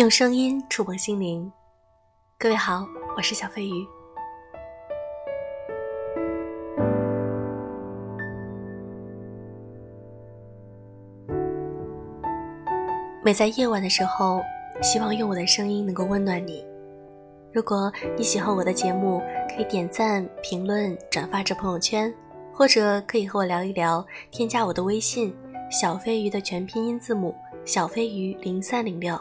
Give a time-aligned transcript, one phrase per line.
[0.00, 1.52] 用声音触碰心灵，
[2.38, 2.88] 各位好，
[3.18, 3.86] 我是小飞鱼。
[13.22, 14.40] 每在夜晚的时候，
[14.80, 16.64] 希望用我的声音能够温暖你。
[17.52, 19.20] 如果你喜欢我的节目，
[19.54, 22.10] 可以点赞、评论、转发至朋友圈，
[22.54, 25.36] 或者可以和我聊一聊，添加我的微信
[25.70, 27.34] “小飞鱼”的全拼音字母
[27.66, 29.14] “小飞鱼零三零六”。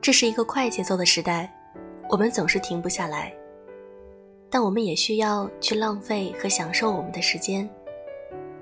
[0.00, 1.50] 这是一个快节奏的时代，
[2.10, 3.32] 我们总是停不下来，
[4.50, 7.66] 但我们也需要去浪费和享受我们的时间。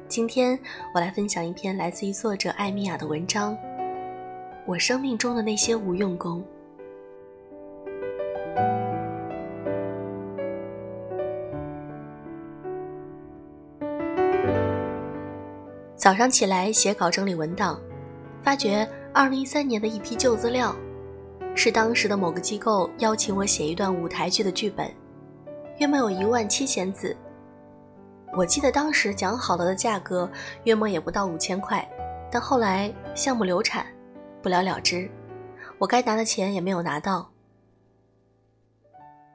[0.06, 0.56] 今天
[0.94, 3.58] 我来分享一篇来自于作者艾米亚的文章：
[4.66, 6.44] 我生命中的那些无用功。
[16.02, 17.78] 早上起来写稿整理文档，
[18.42, 20.74] 发觉二零一三年的一批旧资料。
[21.54, 24.92] 是当时的某个机构邀请我写一段舞台剧的剧本，
[25.78, 27.16] 约莫有一万七千字。
[28.36, 30.28] 我记得当时讲好了的价格
[30.64, 31.88] 约莫也不到五千块，
[32.32, 33.86] 但后来项目流产，
[34.42, 35.08] 不了了之，
[35.78, 37.30] 我该拿的钱也没有拿到。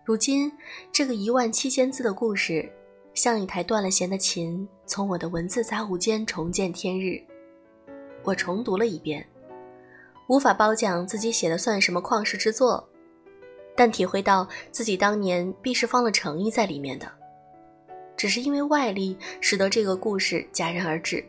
[0.03, 0.51] 如今，
[0.91, 2.69] 这个一万七千字的故事，
[3.17, 7.19] 像一台断了弦的琴，从我的文字杂物间重见天日。
[8.21, 9.27] 我重读了一遍。
[10.27, 12.87] 无法褒奖自己写的算什么旷世之作，
[13.75, 17.11] 但体会到自己当年必是放了诚意在里面的。
[18.15, 21.25] 只是因为外力使得这个故事戛然而止。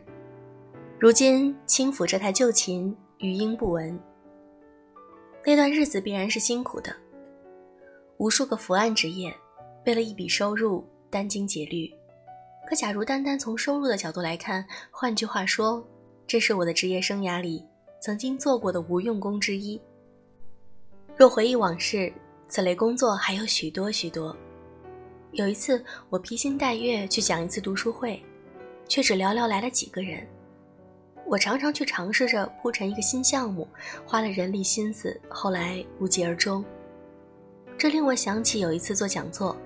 [0.99, 3.99] 如今轻抚这台旧琴，余音不闻。
[5.43, 6.95] 那段日子必然是辛苦的，
[8.17, 9.35] 无数个伏案之夜，
[9.87, 11.91] 为了一笔收入殚精竭虑。
[12.67, 15.83] 可假如单单从收入的角度来看，换句话说，
[16.27, 17.65] 这是我的职业生涯里。
[18.01, 19.79] 曾经做过的无用功之一。
[21.17, 22.09] 若回忆往事，
[22.47, 24.33] 此类工作还有许多许多。
[25.33, 28.23] 有一次，我披星戴月去讲一次读书会，
[28.87, 30.25] 却只寥寥来了几个人。
[31.25, 33.67] 我常常去尝试着铺陈一个新项目，
[34.05, 36.63] 花了人力心思，后来无疾而终。
[37.77, 39.57] 这令我想起有一次做讲座，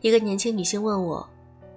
[0.00, 1.28] 一个年轻女性问我，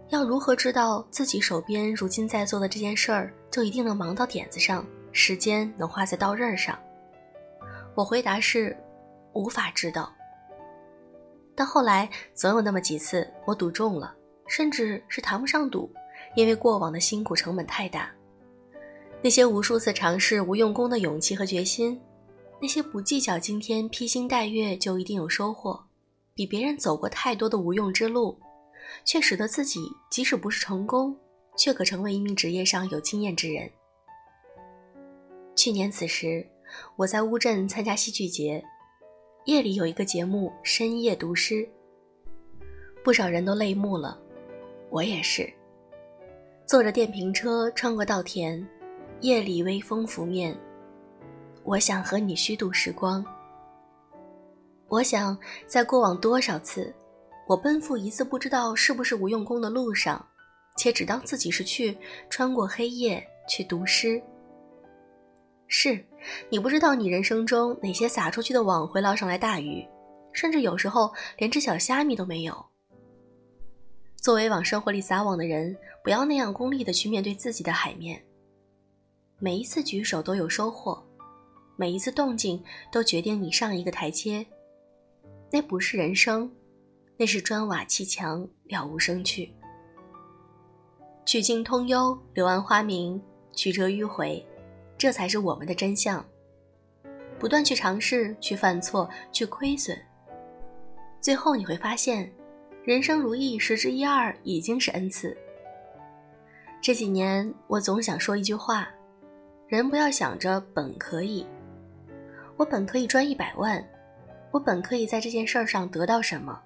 [0.09, 4.85] 要如何知道自己手边如今在做的这件事儿就一定能忙到点子上？
[5.13, 6.79] 时间能花在刀刃上，
[7.96, 8.74] 我回答是
[9.34, 10.09] 无法知道。
[11.53, 14.16] 但后来总有那么几次，我赌中了，
[14.47, 15.91] 甚至是谈不上赌，
[16.34, 18.09] 因为过往的辛苦成本太大。
[19.22, 22.00] 那些无数次尝试无用功的勇气和决心，
[22.62, 25.84] 那些不计较今天披星戴月就一定有收获，
[26.34, 28.38] 比别人走过太多的无用之路，
[29.06, 31.16] 却使得自己即使不是成功，
[31.58, 33.69] 却可成为一名职业上有经验之人。
[35.56, 36.47] 去年此时，
[36.96, 38.64] 我在乌镇参加戏剧节，
[39.46, 41.68] 夜里有一个节目“深夜读诗”，
[43.03, 44.18] 不少人都泪目了，
[44.90, 45.52] 我也是。
[46.66, 48.66] 坐着电瓶车穿过稻田，
[49.20, 50.58] 夜里微风拂面，
[51.64, 53.24] 我想和你虚度时光。
[54.91, 56.94] 我想在过往多少次，
[57.47, 60.24] 我奔赴一次不知道是不是无用功的路上，
[60.75, 61.97] 且只当自己是去
[62.29, 64.22] 穿过黑夜去读诗。
[65.69, 66.06] 是，
[66.50, 69.88] 你不知道你人生中哪些撒出去的网会捞上来大鱼，
[70.34, 72.66] 甚至有时候连只小虾米都没有。
[74.18, 75.73] 作为往生活里撒网的人，
[76.03, 78.22] 不要那样功利的去面对自己的海面。
[79.40, 81.02] 每一次举手都有收获，
[81.78, 84.46] 每一次动静都决定你上一个台阶。
[85.51, 86.50] 那不是人生，
[87.17, 89.53] 那是砖瓦砌墙，了无生趣。
[91.25, 93.22] 曲径通幽，柳暗花明，
[93.53, 94.44] 曲折迂回。
[94.97, 96.23] 这才是我们的真相。
[97.40, 99.97] 不断去尝试，去犯错，去亏损，
[101.19, 102.31] 最后你会发现，
[102.84, 105.35] 人生如意十之一二已经是恩赐。
[106.79, 108.87] 这几年，我总想说一句话：
[109.67, 111.46] 人不要想着本可以，
[112.58, 113.84] 我本可以赚一百万，
[114.52, 116.62] 我本可以在这件事儿上得到什么，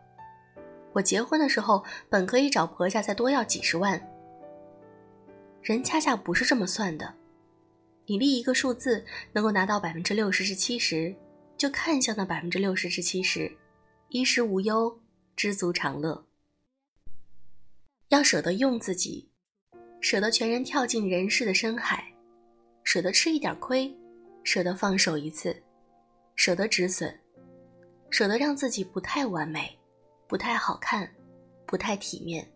[0.92, 4.02] 我结婚的时候本可以找婆家再多要几十万。
[5.62, 7.14] 人恰恰不是这么算的。
[8.08, 9.04] 你立一个数字
[9.34, 11.16] 能够拿到百分之六十至七十，
[11.58, 13.52] 就看向那百分之六十至七十，
[14.10, 15.00] 衣食无忧，
[15.36, 16.24] 知足常乐。
[18.10, 19.28] 要舍得用自己，
[20.02, 22.14] 舍得全然跳进人世的深海，
[22.84, 23.92] 舍得吃一点亏，
[24.44, 25.64] 舍得放手一次，
[26.36, 27.20] 舍得止损，
[28.16, 29.78] 舍得让自己不太完美，
[30.26, 31.06] 不太好看，
[31.66, 32.50] 不太体面，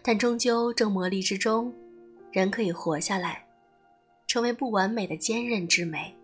[0.00, 1.70] 但终究正磨砺之中，
[2.32, 3.46] 人可以活下来，
[4.26, 6.16] 成为不完美的坚韧之美。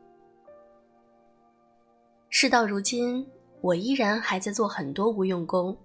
[2.31, 3.28] 事到如今，
[3.60, 5.76] 我依然还在做很多无用功。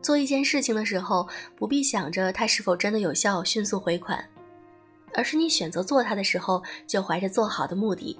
[0.00, 4.26] 做一件事情的时候，不必想着它是否真的有效，迅速回款，
[5.12, 8.18] 而是你选择做它的时候，就怀着做好的目的，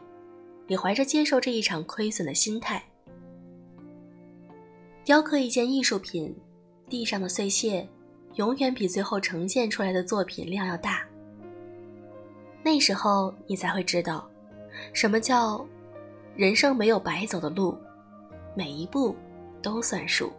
[0.66, 2.84] 也怀着接受这一场亏损的心态。
[5.10, 6.32] 雕刻一件艺术品，
[6.88, 7.84] 地上的碎屑，
[8.36, 11.02] 永远比最后呈现出来的作品量要大。
[12.62, 14.24] 那时候，你才会知道，
[14.92, 15.66] 什么叫
[16.36, 17.76] 人生没有白走的路，
[18.54, 19.16] 每一步
[19.60, 20.32] 都算数。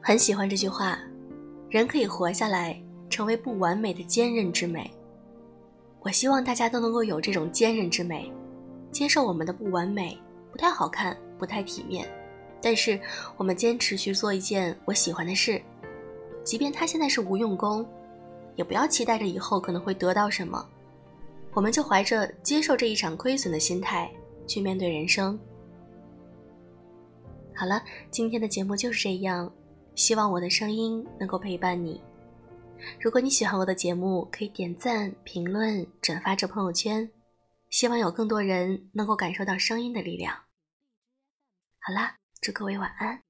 [0.00, 0.98] 很喜欢这句话，
[1.68, 4.90] 人可以活下来，成为不完美的坚韧之美。
[6.02, 8.32] 我希望大家都能够有这种坚韧之美，
[8.90, 10.18] 接受我们的不完美，
[10.50, 12.08] 不太好看，不太体面，
[12.62, 12.98] 但是
[13.36, 15.60] 我们坚持去做一件我喜欢的事，
[16.42, 17.86] 即便它现在是无用功，
[18.56, 20.66] 也不要期待着以后可能会得到什么，
[21.52, 24.10] 我们就怀着接受这一场亏损的心态
[24.46, 25.38] 去面对人生。
[27.54, 29.52] 好了，今天的节目就是这样，
[29.94, 32.00] 希望我的声音能够陪伴你。
[33.00, 37.10] 如果你喜欢我的节目，可以点赞、评论、转发至朋友圈，
[37.68, 40.34] 希望有更多人能够感受到声音的力量。
[41.78, 43.29] 好啦，祝各位晚安。